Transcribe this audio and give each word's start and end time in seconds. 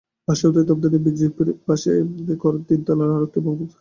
পার্শ্ববর্তী 0.27 0.61
দমদমিয়া 0.69 1.03
বিজিবি 1.05 1.27
বিওপির 1.27 1.49
পাশে 1.67 1.91
তৈরি 2.17 2.35
করেন 2.43 2.61
তিনতলা 2.69 3.03
আরও 3.07 3.25
একটি 3.27 3.39
ভবন। 3.45 3.67